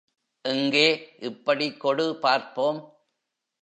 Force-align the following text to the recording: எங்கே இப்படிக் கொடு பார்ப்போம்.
எங்கே 0.45 0.87
இப்படிக் 1.19 1.79
கொடு 1.79 2.19
பார்ப்போம். 2.19 2.79